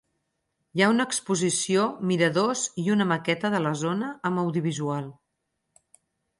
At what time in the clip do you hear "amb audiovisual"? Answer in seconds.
4.31-5.09